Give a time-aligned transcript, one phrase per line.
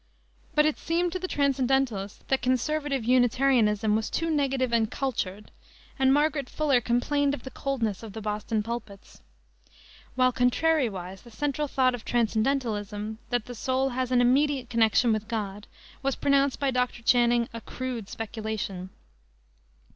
[0.55, 5.51] But it seemed to the transcendentalists that conservative Unitarianism was too negative and "cultured,"
[5.99, 9.21] and Margaret Fuller complained of the coldness of the Boston pulpits.
[10.15, 15.27] While contrariwise the central thought of transcendentalism, that the soul has an immediate connection with
[15.27, 15.67] God,
[16.01, 17.03] was pronounced by Dr.
[17.03, 18.89] Channing a "crude speculation."